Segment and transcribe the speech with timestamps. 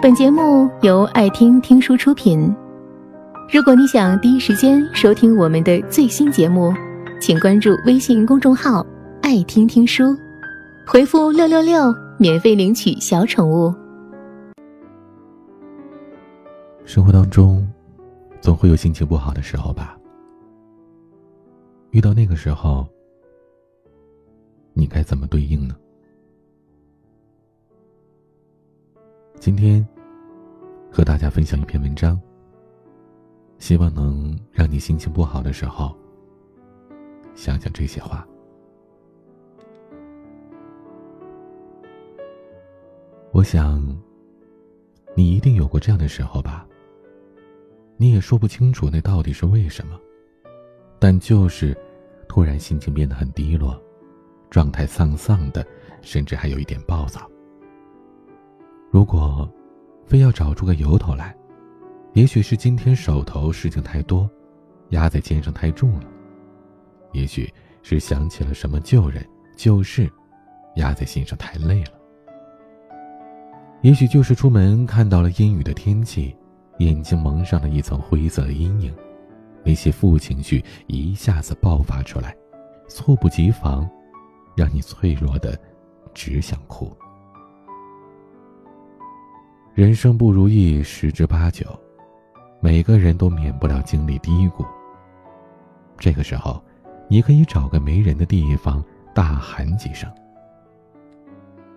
[0.00, 2.54] 本节目由爱听听书出品。
[3.52, 6.72] 如果你想第一时间收听我们的最新节目，
[7.20, 8.86] 请关注微信公众号
[9.22, 10.16] “爱听听书”，
[10.86, 13.74] 回复“六六六”免费领取小宠物。
[16.84, 17.68] 生活当中，
[18.40, 19.98] 总会有心情不好的时候吧？
[21.90, 22.86] 遇到那个时候，
[24.74, 25.74] 你该怎么对应呢？
[29.40, 29.86] 今天
[30.90, 32.20] 和大家分享一篇文章，
[33.58, 35.96] 希望能让你心情不好的时候
[37.36, 38.26] 想想这些话。
[43.30, 43.80] 我想，
[45.14, 46.66] 你一定有过这样的时候吧？
[47.96, 49.98] 你也说不清楚那到底是为什么，
[50.98, 51.76] 但就是
[52.28, 53.80] 突然心情变得很低落，
[54.50, 55.64] 状态丧丧的，
[56.02, 57.30] 甚至还有一点暴躁。
[58.90, 59.48] 如果
[60.06, 61.36] 非要找出个由头来，
[62.14, 64.28] 也许是今天手头事情太多，
[64.90, 66.06] 压在肩上太重了；
[67.12, 69.22] 也许是想起了什么旧人
[69.56, 70.10] 旧事，
[70.76, 71.92] 压在心上太累了；
[73.82, 76.34] 也许就是出门看到了阴雨的天气，
[76.78, 78.94] 眼睛蒙上了一层灰色的阴影，
[79.62, 82.34] 那些负情绪一下子爆发出来，
[82.88, 83.86] 猝不及防，
[84.56, 85.60] 让你脆弱的
[86.14, 86.90] 只想哭。
[89.78, 91.64] 人生不如意十之八九，
[92.58, 94.66] 每个人都免不了经历低谷。
[95.96, 96.60] 这个时候，
[97.06, 98.84] 你可以找个没人的地方
[99.14, 100.12] 大喊几声。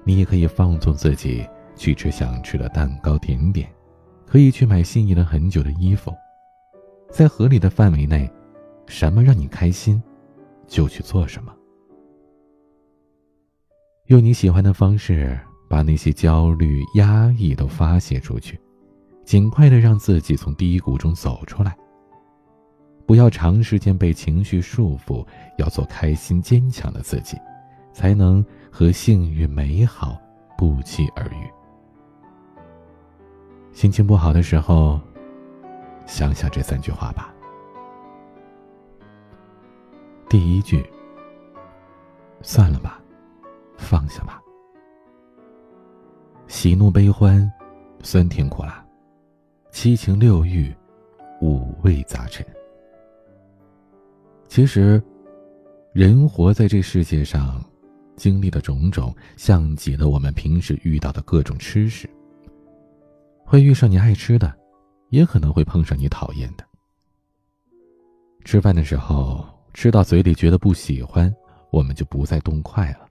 [0.03, 3.71] 你也可以放纵自己去吃想吃的蛋糕甜点，
[4.25, 6.11] 可以去买心仪了很久的衣服，
[7.11, 8.27] 在合理的范围内，
[8.87, 10.01] 什么让你开心，
[10.65, 11.53] 就去做什么。
[14.07, 15.39] 用你喜欢的方式。
[15.71, 18.59] 把那些焦虑、压抑都发泄出去，
[19.23, 21.73] 尽快的让自己从低谷中走出来。
[23.05, 25.25] 不要长时间被情绪束缚，
[25.57, 27.37] 要做开心、坚强的自己，
[27.93, 30.19] 才能和幸运、美好
[30.57, 31.49] 不期而遇。
[33.71, 34.99] 心情不好的时候，
[36.05, 37.33] 想想这三句话吧。
[40.27, 40.85] 第一句：
[42.41, 43.01] 算了吧，
[43.77, 44.41] 放下吧。
[46.61, 47.51] 喜怒悲欢，
[48.03, 48.85] 酸甜苦辣，
[49.71, 50.71] 七情六欲，
[51.41, 52.45] 五味杂陈。
[54.47, 55.01] 其实，
[55.91, 57.65] 人活在这世界上，
[58.15, 62.07] 经历的种种，像极了我们平时遇到的各种吃食。
[63.43, 64.55] 会遇上你爱吃的，
[65.09, 66.63] 也可能会碰上你讨厌的。
[68.45, 71.33] 吃饭的时候，吃到嘴里觉得不喜欢，
[71.71, 73.07] 我们就不再动筷了。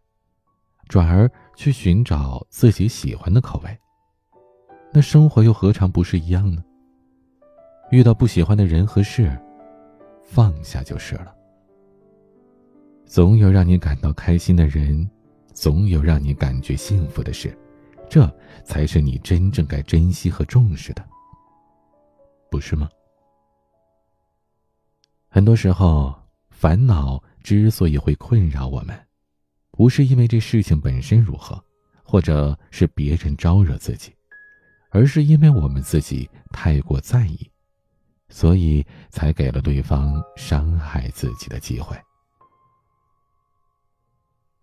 [0.86, 1.28] 转而
[1.60, 3.78] 去寻找自己喜欢的口味，
[4.90, 6.64] 那生活又何尝不是一样呢？
[7.90, 9.38] 遇到不喜欢的人和事，
[10.24, 11.36] 放下就是了。
[13.04, 15.06] 总有让你感到开心的人，
[15.52, 17.54] 总有让你感觉幸福的事，
[18.08, 18.26] 这
[18.64, 21.06] 才是你真正该珍惜和重视的，
[22.50, 22.88] 不是吗？
[25.28, 26.14] 很多时候，
[26.48, 28.98] 烦恼之所以会困扰我们。
[29.80, 31.58] 不是因为这事情本身如何，
[32.04, 34.14] 或者是别人招惹自己，
[34.90, 37.50] 而是因为我们自己太过在意，
[38.28, 41.96] 所以才给了对方伤害自己的机会。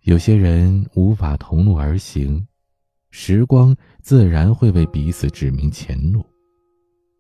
[0.01, 2.47] 有些人无法同路而行，
[3.09, 6.23] 时光自然会为彼此指明前路。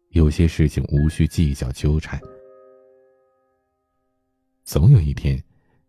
[0.09, 2.21] 有些事情无需计较纠缠，
[4.63, 5.43] 总有一天，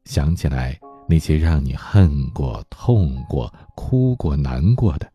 [0.07, 0.81] 想起来。
[1.09, 5.11] 那些让你恨过、痛过、哭过、难过的，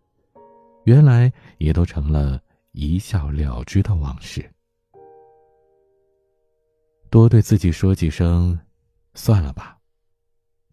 [0.86, 4.44] 原来也都成了一笑了之的往事。
[7.12, 8.59] 多对自己说几声
[9.14, 9.78] “算了吧”，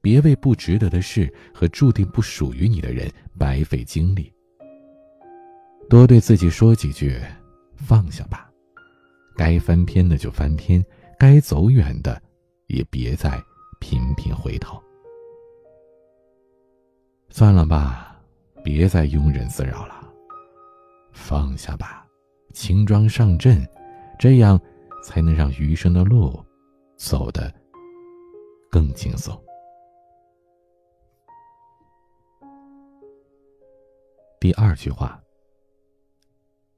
[0.01, 4.33] 别为不值得的事和注定不属于你的人白费精力。
[5.91, 7.21] 多对自己说几句
[7.77, 8.51] “放下吧”，
[9.37, 10.83] 该翻篇的就翻篇，
[11.19, 12.21] 该走远的
[12.69, 13.39] 也别再
[13.81, 14.83] 频频回头。
[17.31, 18.21] 算了吧，
[18.63, 19.95] 别再庸人自扰了。
[21.13, 22.05] 放下吧，
[22.53, 23.67] 轻装上阵，
[24.19, 24.61] 这样
[25.03, 26.45] 才能让余生的路
[26.97, 27.53] 走得
[28.71, 29.41] 更轻松。
[34.41, 35.23] 第二句话，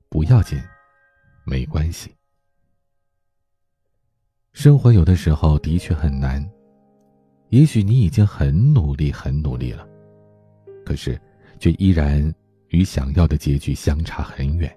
[0.08, 0.60] 不要紧，
[1.44, 2.14] 没关系。
[4.52, 6.46] 生活有的时候的确很难，
[7.48, 9.88] 也许你已经很努力，很努力了。
[10.92, 11.18] 可是，
[11.58, 12.22] 却依然
[12.68, 14.70] 与想要的结局相差很远。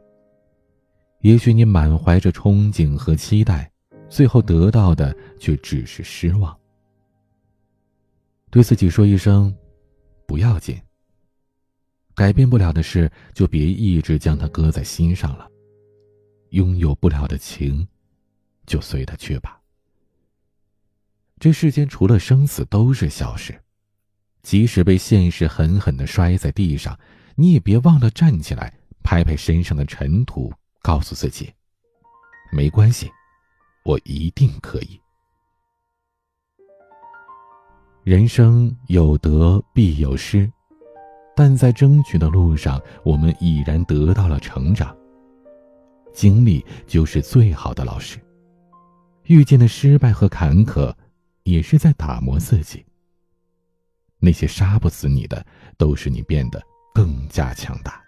[1.20, 3.70] 也许你满怀着憧憬和期待，
[4.08, 6.58] 最后得到的却只是失望。
[8.50, 9.54] 对自己说一声
[10.26, 10.82] “不要紧”，
[12.16, 15.50] 改变不了的事就别一直将它搁在心上了。
[16.52, 17.86] 拥有不了的情，
[18.66, 19.62] 就随它去吧。
[21.42, 23.62] 这世间除了生死都是小事，
[24.46, 26.96] 即使被现实狠狠的摔在地上，
[27.34, 28.72] 你也别忘了站起来，
[29.02, 30.54] 拍拍身上的尘土。
[30.84, 31.52] 告诉自己，
[32.52, 33.10] 没关系，
[33.84, 35.02] 我一定可以。
[38.04, 40.48] 人生有得必有失，
[41.36, 44.96] 但在争取的路上，我们已然得到了成长。
[46.14, 48.20] 经历就是最好的老师，
[49.24, 50.94] 遇见的失败和坎坷，
[51.42, 52.86] 也是在打磨自己。
[54.26, 55.46] 那些杀不死你的，
[55.78, 56.60] 都是你变得
[56.96, 58.02] 更加强大。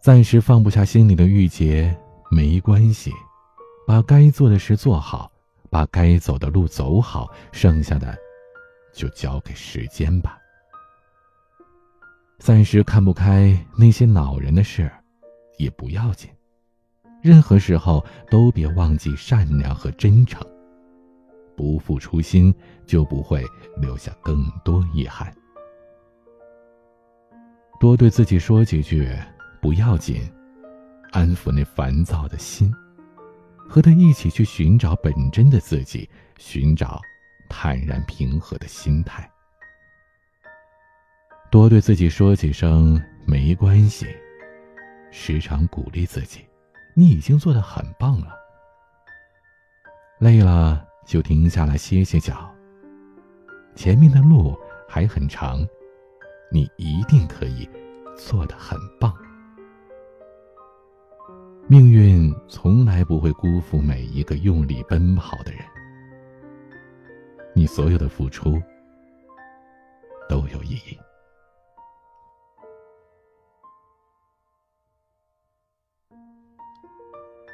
[0.00, 1.92] 暂时放不下心里的郁结，
[2.30, 3.10] 没关系，
[3.84, 5.28] 把该做的事做好，
[5.70, 8.16] 把该走的路走好，剩下的
[8.92, 10.38] 就交给时间吧。
[12.38, 14.88] 暂时看不开那些恼人的事，
[15.58, 16.30] 也不要紧，
[17.22, 20.53] 任何时候都别忘记善良和真诚。
[21.56, 22.54] 不负初心，
[22.86, 23.44] 就不会
[23.80, 25.34] 留下更多遗憾。
[27.80, 29.08] 多对自己说几句。
[29.60, 30.30] 不要紧，
[31.10, 32.70] 安抚那烦躁的心，
[33.66, 36.06] 和他一起去寻找本真的自己，
[36.36, 37.00] 寻找
[37.48, 39.26] 坦然平和的心态。
[41.50, 44.06] 多对自己说几声没关系，
[45.10, 46.46] 时常鼓励自己，
[46.92, 48.36] 你已经做得很棒了。
[50.18, 52.52] 累了就停下来歇歇脚，
[53.74, 54.56] 前面的路
[54.88, 55.66] 还很长，
[56.50, 57.68] 你一定可以
[58.16, 59.14] 做得很棒。
[61.66, 65.62] 命运从来不会辜负每一个用力奔跑的人，
[67.54, 68.60] 你所有的付出
[70.28, 70.98] 都有意义。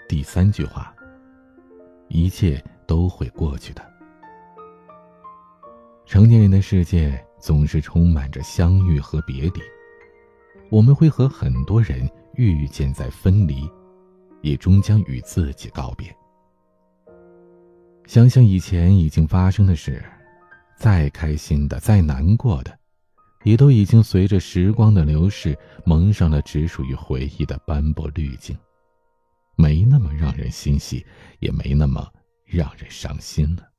[0.09, 0.93] 第三句话，
[2.09, 3.89] 一切都会过去的。
[6.05, 9.61] 成年人的世界总是充满着相遇和别离，
[10.71, 13.71] 我们会和很多人遇见在分离。
[14.43, 16.09] 也终将与自己告别。
[18.07, 20.03] 想想以前已经发生的事，
[20.79, 22.75] 再开心的、再难过的，
[23.45, 25.55] 也都已经随着时光的流逝，
[25.85, 28.57] 蒙上了只属于回忆的斑驳滤镜，
[29.57, 31.05] 没那么让人欣喜，
[31.41, 32.11] 也没那么
[32.51, 33.71] 让人伤心了。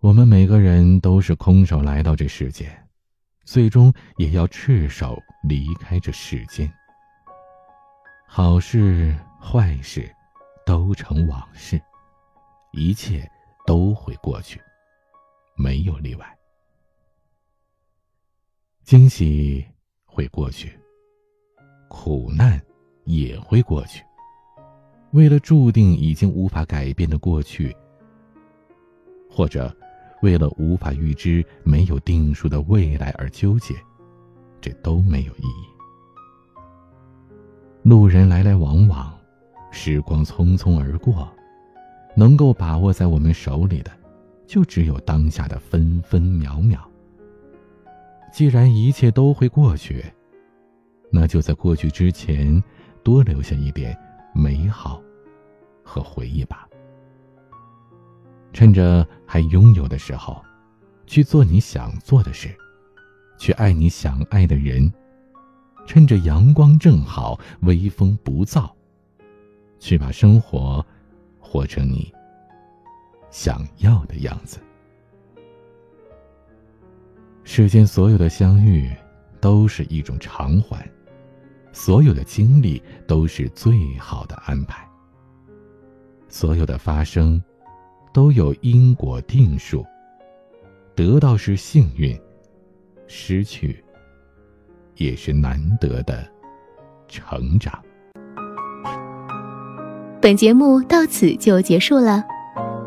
[0.00, 2.70] 我们每个人都是空手来到这世界，
[3.44, 5.18] 最终也要赤手
[5.48, 6.70] 离开这世间。
[8.26, 10.14] 好事坏事，
[10.66, 11.80] 都成往事，
[12.72, 13.26] 一切
[13.66, 14.60] 都会过去，
[15.56, 16.38] 没有例外。
[18.82, 19.66] 惊喜
[20.04, 20.78] 会过去，
[21.88, 22.60] 苦难
[23.04, 24.04] 也会过去。
[25.14, 27.74] 为了注定已经无法改变的过去，
[29.30, 29.72] 或者
[30.22, 33.76] 为了无法预知、没有定数的未来而纠结，
[34.60, 35.64] 这都没有意义。
[37.84, 39.16] 路人来来往往，
[39.70, 41.32] 时光匆匆而过，
[42.16, 43.92] 能够把握在我们手里的，
[44.48, 46.80] 就只有当下的分分秒秒。
[48.32, 50.04] 既然一切都会过去，
[51.08, 52.60] 那就在过去之前，
[53.04, 53.96] 多留下一点
[54.34, 55.00] 美好
[55.82, 56.68] 和回忆吧。
[58.52, 60.44] 趁着还拥有的时候，
[61.06, 62.54] 去做你想做的事，
[63.38, 64.92] 去爱你想爱的人。
[65.86, 68.70] 趁着阳光正好，微风不燥，
[69.78, 70.84] 去把生活
[71.38, 72.10] 活成你
[73.30, 74.58] 想要的样子。
[77.42, 78.90] 世间所有的相遇
[79.42, 80.90] 都是一种偿还，
[81.74, 84.82] 所有的经历都是最好的安排。
[86.30, 87.42] 所有的发生
[88.14, 89.84] 都有因果定数，
[90.94, 92.18] 得到是幸运，
[93.06, 93.84] 失去。
[94.96, 96.24] 也是难得的
[97.08, 97.82] 成长。
[100.20, 102.24] 本节目到此就结束了，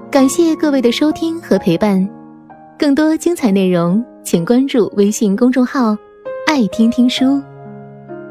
[0.09, 2.09] 感谢各位的收听和陪伴。
[2.79, 5.97] 更多精彩内容，请关注微信公众号
[6.47, 7.43] “爱听听书”，